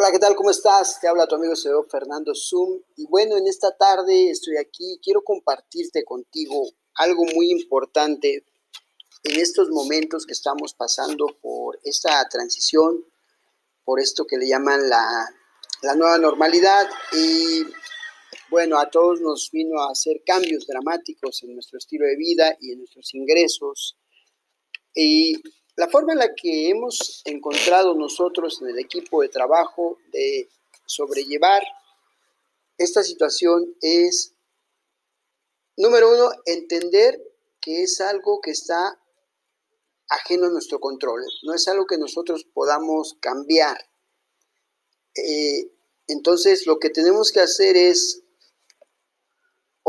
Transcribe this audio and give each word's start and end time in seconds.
Hola, 0.00 0.12
¿qué 0.12 0.20
tal? 0.20 0.36
¿Cómo 0.36 0.52
estás? 0.52 1.00
Te 1.00 1.08
habla 1.08 1.26
tu 1.26 1.34
amigo 1.34 1.56
CEO 1.56 1.82
Fernando 1.90 2.32
Zoom. 2.32 2.80
Y 2.94 3.06
bueno, 3.06 3.36
en 3.36 3.48
esta 3.48 3.76
tarde 3.76 4.30
estoy 4.30 4.56
aquí. 4.56 5.00
Quiero 5.02 5.24
compartirte 5.24 6.04
contigo 6.04 6.70
algo 6.94 7.24
muy 7.34 7.50
importante 7.50 8.44
en 9.24 9.40
estos 9.40 9.70
momentos 9.70 10.24
que 10.24 10.34
estamos 10.34 10.72
pasando 10.72 11.26
por 11.42 11.80
esta 11.82 12.28
transición, 12.28 13.04
por 13.82 13.98
esto 13.98 14.24
que 14.24 14.38
le 14.38 14.46
llaman 14.46 14.88
la, 14.88 15.34
la 15.82 15.96
nueva 15.96 16.16
normalidad. 16.18 16.88
Y 17.14 17.64
bueno, 18.50 18.78
a 18.78 18.88
todos 18.90 19.20
nos 19.20 19.50
vino 19.50 19.80
a 19.80 19.90
hacer 19.90 20.22
cambios 20.24 20.64
dramáticos 20.68 21.42
en 21.42 21.54
nuestro 21.54 21.76
estilo 21.76 22.06
de 22.06 22.14
vida 22.14 22.56
y 22.60 22.70
en 22.70 22.78
nuestros 22.78 23.12
ingresos. 23.14 23.98
Y 24.94 25.42
la 25.78 25.88
forma 25.88 26.12
en 26.12 26.18
la 26.18 26.34
que 26.34 26.70
hemos 26.70 27.22
encontrado 27.24 27.94
nosotros 27.94 28.60
en 28.60 28.70
el 28.70 28.80
equipo 28.80 29.22
de 29.22 29.28
trabajo 29.28 29.98
de 30.10 30.50
sobrellevar 30.84 31.62
esta 32.76 33.04
situación 33.04 33.76
es, 33.80 34.34
número 35.76 36.12
uno, 36.12 36.32
entender 36.46 37.22
que 37.60 37.84
es 37.84 38.00
algo 38.00 38.40
que 38.40 38.50
está 38.50 39.00
ajeno 40.08 40.46
a 40.46 40.50
nuestro 40.50 40.80
control, 40.80 41.22
no 41.44 41.54
es 41.54 41.68
algo 41.68 41.86
que 41.86 41.96
nosotros 41.96 42.44
podamos 42.52 43.16
cambiar. 43.20 43.78
Eh, 45.14 45.70
entonces, 46.08 46.66
lo 46.66 46.80
que 46.80 46.90
tenemos 46.90 47.30
que 47.30 47.40
hacer 47.40 47.76
es 47.76 48.24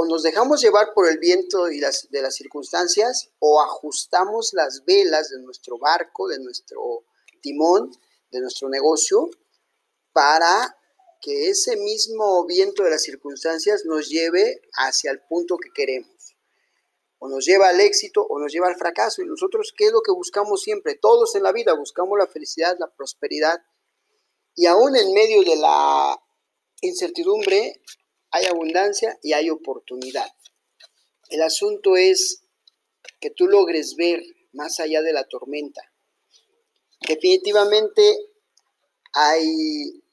o 0.02 0.06
nos 0.06 0.24
dejamos 0.24 0.62
llevar 0.62 0.94
por 0.94 1.10
el 1.10 1.18
viento 1.18 1.70
y 1.70 1.82
las, 1.82 2.10
de 2.10 2.22
las 2.22 2.34
circunstancias 2.34 3.32
o 3.40 3.62
ajustamos 3.62 4.52
las 4.54 4.86
velas 4.86 5.30
de 5.30 5.42
nuestro 5.42 5.78
barco, 5.78 6.30
de 6.30 6.40
nuestro 6.40 7.04
timón, 7.42 7.92
de 8.32 8.40
nuestro 8.40 8.70
negocio, 8.70 9.30
para 10.14 10.74
que 11.20 11.50
ese 11.50 11.76
mismo 11.76 12.46
viento 12.46 12.84
de 12.84 12.92
las 12.92 13.04
circunstancias 13.04 13.84
nos 13.84 14.08
lleve 14.08 14.62
hacia 14.72 15.12
el 15.12 15.20
punto 15.28 15.58
que 15.58 15.72
queremos. 15.76 16.38
O 17.18 17.28
nos 17.28 17.46
lleva 17.46 17.68
al 17.68 17.82
éxito 17.82 18.26
o 18.26 18.40
nos 18.40 18.54
lleva 18.54 18.68
al 18.70 18.78
fracaso. 18.78 19.22
Y 19.22 19.26
nosotros, 19.26 19.74
¿qué 19.76 19.88
es 19.88 19.92
lo 19.92 20.00
que 20.02 20.14
buscamos 20.14 20.62
siempre? 20.62 20.96
Todos 20.96 21.36
en 21.36 21.44
la 21.44 21.52
vida 21.52 21.74
buscamos 21.74 22.18
la 22.18 22.28
felicidad, 22.28 22.78
la 22.80 22.90
prosperidad. 22.90 23.60
Y 24.56 24.66
aún 24.66 24.96
en 24.96 25.12
medio 25.12 25.42
de 25.42 25.58
la 25.58 26.18
incertidumbre, 26.80 27.82
hay 28.32 28.46
abundancia 28.46 29.18
y 29.22 29.34
hay 29.34 29.50
oportunidad. 29.50 30.28
El 31.30 31.42
asunto 31.42 31.96
es 31.96 32.44
que 33.20 33.30
tú 33.32 33.48
logres 33.48 33.96
ver 33.96 34.22
más 34.54 34.80
allá 34.80 35.02
de 35.02 35.14
la 35.14 35.26
tormenta. 35.26 35.82
Definitivamente 37.08 38.02
hay, 39.14 40.04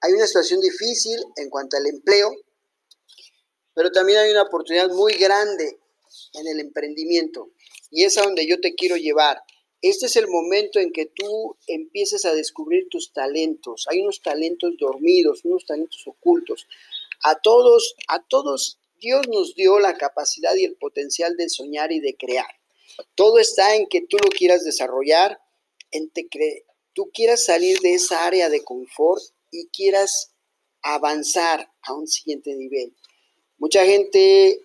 hay 0.00 0.12
una 0.12 0.26
situación 0.26 0.60
difícil 0.60 1.18
en 1.36 1.50
cuanto 1.50 1.76
al 1.76 1.86
empleo, 1.86 2.30
pero 3.74 3.92
también 3.92 4.18
hay 4.18 4.30
una 4.30 4.42
oportunidad 4.42 4.88
muy 4.90 5.14
grande 5.14 5.78
en 6.34 6.46
el 6.48 6.60
emprendimiento 6.60 7.52
y 7.90 8.04
es 8.04 8.18
a 8.18 8.22
donde 8.22 8.46
yo 8.46 8.60
te 8.60 8.74
quiero 8.74 8.96
llevar. 8.96 9.42
Este 9.80 10.06
es 10.06 10.16
el 10.16 10.26
momento 10.26 10.80
en 10.80 10.92
que 10.92 11.06
tú 11.06 11.56
empieces 11.68 12.24
a 12.24 12.34
descubrir 12.34 12.88
tus 12.90 13.12
talentos. 13.12 13.86
Hay 13.88 14.00
unos 14.00 14.20
talentos 14.20 14.74
dormidos, 14.76 15.44
unos 15.44 15.64
talentos 15.64 16.02
ocultos. 16.06 16.66
A 17.22 17.40
todos, 17.40 17.94
a 18.08 18.22
todos 18.22 18.78
Dios 19.00 19.26
nos 19.28 19.54
dio 19.54 19.78
la 19.78 19.96
capacidad 19.96 20.54
y 20.56 20.64
el 20.64 20.76
potencial 20.76 21.36
de 21.36 21.48
soñar 21.48 21.92
y 21.92 22.00
de 22.00 22.16
crear. 22.16 22.48
Todo 23.14 23.38
está 23.38 23.76
en 23.76 23.86
que 23.86 24.00
tú 24.00 24.16
lo 24.16 24.28
quieras 24.30 24.64
desarrollar, 24.64 25.40
en 25.90 26.10
que 26.10 26.64
tú 26.94 27.10
quieras 27.12 27.44
salir 27.44 27.78
de 27.80 27.94
esa 27.94 28.26
área 28.26 28.48
de 28.48 28.64
confort 28.64 29.22
y 29.50 29.66
quieras 29.68 30.32
avanzar 30.82 31.70
a 31.82 31.94
un 31.94 32.08
siguiente 32.08 32.54
nivel. 32.54 32.94
Mucha 33.58 33.84
gente 33.84 34.60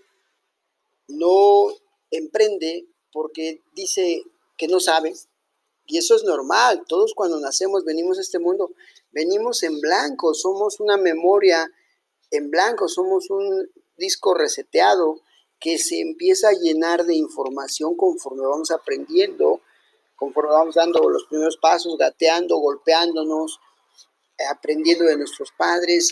no 1.08 1.68
emprende 2.12 2.88
porque 3.12 3.62
dice 3.76 4.24
que 4.58 4.68
no 4.68 4.80
sabe, 4.80 5.14
y 5.86 5.98
eso 5.98 6.16
es 6.16 6.24
normal. 6.24 6.84
Todos 6.88 7.14
cuando 7.14 7.40
nacemos 7.40 7.84
venimos 7.84 8.18
a 8.18 8.22
este 8.22 8.40
mundo, 8.40 8.72
venimos 9.12 9.64
en 9.64 9.80
blanco, 9.80 10.34
somos 10.34 10.80
una 10.80 10.98
memoria 10.98 11.70
en 12.34 12.50
blanco, 12.50 12.88
somos 12.88 13.30
un 13.30 13.70
disco 13.96 14.34
reseteado 14.34 15.22
que 15.60 15.78
se 15.78 16.02
empieza 16.02 16.50
a 16.50 16.54
llenar 16.54 17.06
de 17.06 17.16
información 17.16 17.96
conforme 17.96 18.42
vamos 18.46 18.72
aprendiendo, 18.72 19.62
conforme 20.16 20.52
vamos 20.52 20.76
dando 20.76 21.08
los 21.10 21.26
primeros 21.26 21.58
pasos, 21.58 21.96
gateando, 21.98 22.58
golpeándonos, 22.58 23.60
aprendiendo 24.50 25.06
de 25.06 25.18
nuestros 25.18 25.52
padres. 25.58 26.12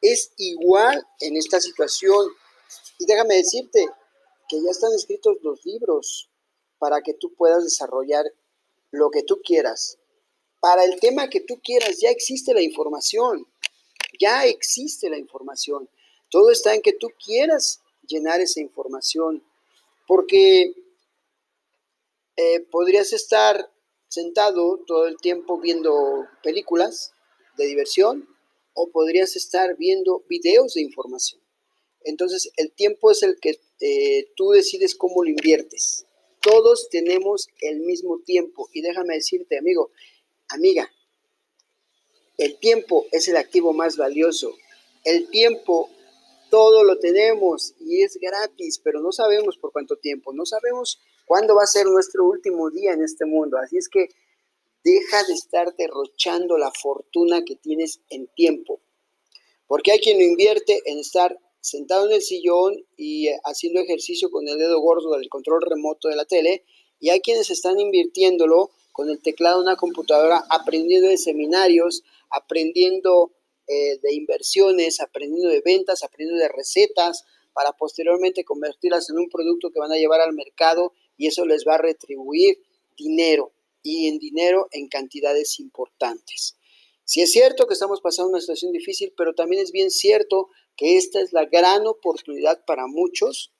Es 0.00 0.30
igual 0.36 1.04
en 1.20 1.36
esta 1.36 1.60
situación. 1.60 2.26
Y 2.98 3.06
déjame 3.06 3.34
decirte 3.34 3.86
que 4.48 4.62
ya 4.62 4.70
están 4.70 4.92
escritos 4.94 5.36
los 5.42 5.66
libros 5.66 6.30
para 6.78 7.02
que 7.02 7.14
tú 7.14 7.34
puedas 7.34 7.64
desarrollar 7.64 8.24
lo 8.92 9.10
que 9.10 9.24
tú 9.24 9.40
quieras. 9.44 9.98
Para 10.60 10.84
el 10.84 11.00
tema 11.00 11.28
que 11.28 11.40
tú 11.40 11.60
quieras 11.62 11.98
ya 12.00 12.10
existe 12.10 12.54
la 12.54 12.62
información 12.62 13.46
ya 14.18 14.46
existe 14.46 15.10
la 15.10 15.18
información. 15.18 15.88
Todo 16.30 16.50
está 16.50 16.74
en 16.74 16.82
que 16.82 16.92
tú 16.92 17.08
quieras 17.24 17.80
llenar 18.06 18.40
esa 18.40 18.60
información, 18.60 19.44
porque 20.06 20.74
eh, 22.36 22.60
podrías 22.70 23.12
estar 23.12 23.70
sentado 24.08 24.78
todo 24.86 25.06
el 25.06 25.16
tiempo 25.18 25.58
viendo 25.60 26.26
películas 26.42 27.12
de 27.56 27.66
diversión 27.66 28.28
o 28.74 28.90
podrías 28.90 29.36
estar 29.36 29.76
viendo 29.76 30.24
videos 30.28 30.74
de 30.74 30.82
información. 30.82 31.40
Entonces, 32.02 32.52
el 32.56 32.72
tiempo 32.72 33.10
es 33.10 33.22
el 33.22 33.38
que 33.40 33.58
eh, 33.80 34.28
tú 34.36 34.50
decides 34.50 34.94
cómo 34.94 35.24
lo 35.24 35.30
inviertes. 35.30 36.06
Todos 36.40 36.88
tenemos 36.90 37.48
el 37.60 37.80
mismo 37.80 38.20
tiempo. 38.24 38.68
Y 38.72 38.82
déjame 38.82 39.14
decirte, 39.14 39.58
amigo, 39.58 39.90
amiga, 40.48 40.90
el 42.38 42.58
tiempo 42.58 43.06
es 43.12 43.28
el 43.28 43.36
activo 43.36 43.72
más 43.72 43.96
valioso. 43.96 44.54
El 45.04 45.28
tiempo 45.30 45.88
todo 46.50 46.84
lo 46.84 46.98
tenemos 46.98 47.74
y 47.80 48.02
es 48.02 48.18
gratis, 48.20 48.80
pero 48.82 49.00
no 49.00 49.12
sabemos 49.12 49.58
por 49.58 49.72
cuánto 49.72 49.96
tiempo, 49.96 50.32
no 50.32 50.46
sabemos 50.46 51.00
cuándo 51.24 51.54
va 51.54 51.62
a 51.62 51.66
ser 51.66 51.86
nuestro 51.86 52.24
último 52.24 52.70
día 52.70 52.92
en 52.92 53.02
este 53.02 53.24
mundo. 53.24 53.58
Así 53.58 53.76
es 53.76 53.88
que 53.88 54.08
deja 54.84 55.24
de 55.24 55.34
estar 55.34 55.74
derrochando 55.76 56.58
la 56.58 56.70
fortuna 56.70 57.44
que 57.44 57.56
tienes 57.56 58.00
en 58.10 58.28
tiempo. 58.28 58.80
Porque 59.66 59.92
hay 59.92 59.98
quien 59.98 60.18
lo 60.18 60.24
invierte 60.24 60.80
en 60.84 60.98
estar 60.98 61.36
sentado 61.60 62.06
en 62.06 62.12
el 62.12 62.22
sillón 62.22 62.86
y 62.96 63.28
haciendo 63.44 63.80
ejercicio 63.80 64.30
con 64.30 64.46
el 64.46 64.58
dedo 64.58 64.80
gordo 64.80 65.16
del 65.16 65.28
control 65.28 65.62
remoto 65.62 66.08
de 66.08 66.14
la 66.14 66.24
tele, 66.24 66.64
y 67.00 67.10
hay 67.10 67.20
quienes 67.20 67.50
están 67.50 67.80
invirtiéndolo 67.80 68.70
con 68.96 69.10
el 69.10 69.20
teclado 69.20 69.58
de 69.58 69.64
una 69.64 69.76
computadora, 69.76 70.42
aprendiendo 70.48 71.10
de 71.10 71.18
seminarios, 71.18 72.02
aprendiendo 72.30 73.30
eh, 73.66 73.98
de 73.98 74.14
inversiones, 74.14 75.00
aprendiendo 75.00 75.50
de 75.50 75.60
ventas, 75.60 76.02
aprendiendo 76.02 76.42
de 76.42 76.48
recetas, 76.48 77.26
para 77.52 77.72
posteriormente 77.72 78.42
convertirlas 78.42 79.10
en 79.10 79.18
un 79.18 79.28
producto 79.28 79.70
que 79.70 79.80
van 79.80 79.92
a 79.92 79.98
llevar 79.98 80.22
al 80.22 80.32
mercado 80.32 80.94
y 81.18 81.26
eso 81.26 81.44
les 81.44 81.66
va 81.68 81.74
a 81.74 81.78
retribuir 81.78 82.62
dinero 82.96 83.52
y 83.82 84.08
en 84.08 84.18
dinero 84.18 84.66
en 84.72 84.88
cantidades 84.88 85.60
importantes. 85.60 86.56
Si 87.04 87.20
es 87.20 87.30
cierto 87.30 87.66
que 87.66 87.74
estamos 87.74 88.00
pasando 88.00 88.30
una 88.30 88.40
situación 88.40 88.72
difícil, 88.72 89.12
pero 89.14 89.34
también 89.34 89.60
es 89.60 89.72
bien 89.72 89.90
cierto 89.90 90.48
que 90.74 90.96
esta 90.96 91.20
es 91.20 91.34
la 91.34 91.44
gran 91.44 91.86
oportunidad 91.86 92.64
para 92.64 92.86
muchos 92.86 93.52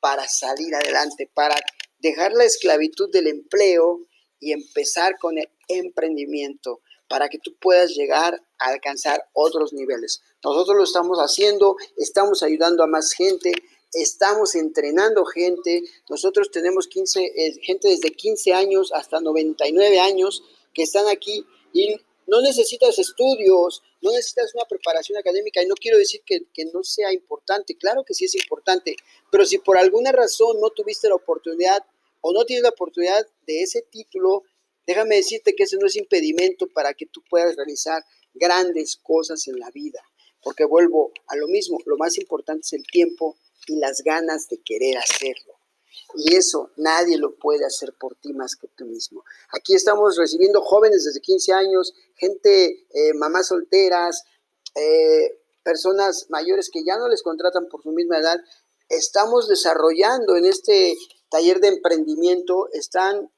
para 0.00 0.26
salir 0.26 0.74
adelante, 0.74 1.30
para 1.32 1.54
dejar 2.00 2.32
la 2.32 2.42
esclavitud 2.42 3.12
del 3.12 3.28
empleo 3.28 4.08
y 4.42 4.52
empezar 4.52 5.18
con 5.18 5.38
el 5.38 5.48
emprendimiento 5.68 6.80
para 7.08 7.28
que 7.28 7.38
tú 7.38 7.54
puedas 7.60 7.94
llegar 7.94 8.42
a 8.58 8.68
alcanzar 8.68 9.24
otros 9.32 9.72
niveles. 9.72 10.20
Nosotros 10.44 10.76
lo 10.76 10.84
estamos 10.84 11.18
haciendo, 11.18 11.76
estamos 11.96 12.42
ayudando 12.42 12.82
a 12.82 12.86
más 12.88 13.12
gente, 13.12 13.52
estamos 13.92 14.54
entrenando 14.54 15.24
gente. 15.24 15.82
Nosotros 16.10 16.50
tenemos 16.50 16.88
15, 16.88 17.22
eh, 17.24 17.54
gente 17.62 17.88
desde 17.88 18.10
15 18.10 18.52
años 18.52 18.92
hasta 18.92 19.20
99 19.20 20.00
años 20.00 20.42
que 20.74 20.82
están 20.82 21.06
aquí 21.08 21.46
y 21.72 21.96
no 22.26 22.40
necesitas 22.40 22.98
estudios, 22.98 23.82
no 24.00 24.10
necesitas 24.10 24.54
una 24.54 24.64
preparación 24.64 25.18
académica 25.18 25.62
y 25.62 25.66
no 25.66 25.74
quiero 25.74 25.98
decir 25.98 26.22
que, 26.24 26.46
que, 26.52 26.64
no 26.66 26.82
sea 26.82 27.12
importante, 27.12 27.76
claro 27.76 28.04
que 28.04 28.14
sí 28.14 28.24
es 28.24 28.34
importante, 28.34 28.96
pero 29.30 29.44
si 29.44 29.58
por 29.58 29.76
alguna 29.76 30.12
razón 30.12 30.60
no 30.60 30.70
tuviste 30.70 31.08
la 31.08 31.16
oportunidad 31.16 31.84
o 32.22 32.32
no 32.32 32.44
tienes 32.44 32.62
la 32.62 32.70
oportunidad 32.70 33.26
de 33.46 33.62
ese 33.62 33.82
título, 33.82 34.42
Déjame 34.86 35.16
decirte 35.16 35.54
que 35.54 35.64
ese 35.64 35.76
no 35.78 35.86
es 35.86 35.96
impedimento 35.96 36.66
para 36.68 36.94
que 36.94 37.06
tú 37.06 37.22
puedas 37.28 37.54
realizar 37.56 38.04
grandes 38.34 38.96
cosas 38.96 39.46
en 39.46 39.58
la 39.58 39.70
vida, 39.70 40.00
porque 40.42 40.64
vuelvo 40.64 41.12
a 41.28 41.36
lo 41.36 41.46
mismo, 41.46 41.78
lo 41.86 41.96
más 41.96 42.18
importante 42.18 42.62
es 42.62 42.72
el 42.72 42.86
tiempo 42.86 43.36
y 43.66 43.76
las 43.76 44.02
ganas 44.02 44.48
de 44.48 44.60
querer 44.64 44.98
hacerlo. 44.98 45.54
Y 46.14 46.34
eso 46.34 46.70
nadie 46.76 47.16
lo 47.16 47.36
puede 47.36 47.64
hacer 47.64 47.94
por 47.98 48.16
ti 48.16 48.32
más 48.32 48.56
que 48.56 48.68
tú 48.68 48.84
mismo. 48.86 49.24
Aquí 49.50 49.74
estamos 49.74 50.16
recibiendo 50.16 50.60
jóvenes 50.60 51.04
desde 51.04 51.20
15 51.20 51.52
años, 51.52 51.94
gente, 52.16 52.86
eh, 52.92 53.14
mamás 53.14 53.48
solteras, 53.48 54.24
eh, 54.74 55.38
personas 55.62 56.26
mayores 56.28 56.70
que 56.70 56.82
ya 56.84 56.98
no 56.98 57.08
les 57.08 57.22
contratan 57.22 57.68
por 57.68 57.82
su 57.82 57.92
misma 57.92 58.18
edad. 58.18 58.38
Estamos 58.88 59.48
desarrollando 59.48 60.36
en 60.36 60.46
este 60.46 60.96
taller 61.32 61.60
de 61.60 61.68
emprendimiento, 61.68 62.68
están 62.72 63.32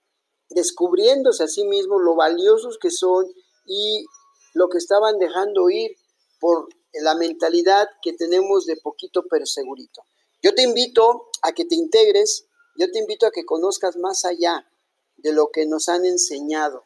descubriéndose 0.51 1.45
a 1.45 1.49
sí 1.49 1.65
mismos 1.65 2.03
lo 2.03 2.17
valiosos 2.17 2.77
que 2.79 2.91
son 2.91 3.25
y 3.67 4.05
lo 4.53 4.69
que 4.69 4.79
estaban 4.79 5.19
dejando 5.19 5.71
ir 5.71 5.97
por 6.41 6.69
la 6.93 7.15
mentalidad 7.15 7.89
que 8.03 8.13
tenemos 8.13 8.67
de 8.67 8.77
poquito 8.77 9.25
pero 9.31 9.47
segurito. 9.47 10.03
Yo 10.43 10.55
te 10.55 10.63
invito 10.63 11.31
a 11.43 11.53
que 11.53 11.65
te 11.65 11.77
integres, 11.77 12.47
yo 12.77 12.91
te 12.91 12.99
invito 12.99 13.27
a 13.27 13.31
que 13.31 13.47
conozcas 13.47 13.97
más 13.97 14.25
allá 14.25 14.69
de 15.17 15.33
lo 15.33 15.51
que 15.53 15.65
nos 15.65 15.89
han 15.89 16.05
enseñado. 16.05 16.85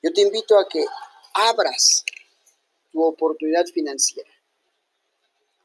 Yo 0.00 0.12
te 0.12 0.22
invito 0.22 0.58
a 0.58 0.68
que 0.68 0.84
abras 1.34 2.04
tu 2.92 3.02
oportunidad 3.02 3.66
financiera. 3.66 4.30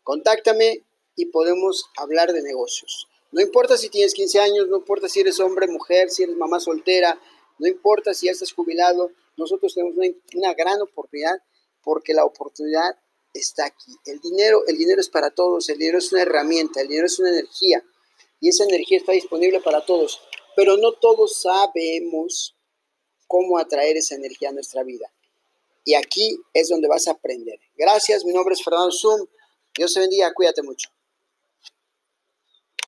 Contáctame 0.04 0.84
y 1.16 1.28
podemos 1.28 1.86
hablar 1.98 2.34
de 2.34 2.42
negocios. 2.42 3.08
No 3.32 3.42
importa 3.42 3.78
si 3.78 3.90
tienes 3.90 4.14
15 4.14 4.40
años, 4.40 4.68
no 4.68 4.78
importa 4.78 5.08
si 5.08 5.20
eres 5.20 5.40
hombre, 5.40 5.68
mujer, 5.68 6.10
si 6.10 6.24
eres 6.24 6.36
mamá 6.36 6.60
soltera, 6.60 7.20
no 7.60 7.68
importa 7.68 8.14
si 8.14 8.26
ya 8.26 8.32
estás 8.32 8.52
jubilado, 8.54 9.12
nosotros 9.38 9.74
tenemos 9.74 9.96
una, 10.34 10.54
gran 10.54 10.82
oportunidad 10.82 11.42
porque 11.84 12.14
la 12.14 12.26
oportunidad 12.26 12.98
está 13.34 13.66
aquí. 13.66 13.96
El 14.06 14.20
dinero, 14.20 14.64
el 14.68 14.78
dinero 14.78 15.00
es 15.00 15.10
para 15.10 15.30
todos, 15.30 15.70
el 15.70 15.78
dinero 15.78 16.00
es 16.00 16.12
una 16.12 16.24
herramienta, 16.24 16.82
el 16.82 16.88
dinero 16.88 17.06
es 17.06 17.20
una 17.20 17.30
energía 17.30 17.84
y 18.40 18.50
esa 18.50 18.64
energía 18.64 18.98
está 18.98 19.12
disponible 19.12 19.60
para 19.60 19.86
todos, 19.86 20.22
pero 20.56 20.78
no 20.78 20.94
todos 20.94 21.42
sabemos 21.42 22.56
cómo 23.28 23.60
atraer 23.60 23.98
esa 23.98 24.16
energía 24.16 24.50
a 24.50 24.54
nuestra 24.54 24.84
vida. 24.84 25.12
Y 25.86 25.94
aquí 25.94 26.42
es 26.54 26.70
donde 26.70 26.88
vas 26.88 27.08
a 27.08 27.12
aprender. 27.12 27.60
Gracias, 27.78 28.26
mi 28.26 28.34
nombre 28.34 28.54
es 28.54 28.64
Fernando 28.64 28.92
Zoom. 28.92 29.28
Dios 29.76 29.94
te 29.94 30.00
bendiga, 30.00 30.34
cuídate 30.34 30.62
mucho. 30.64 30.90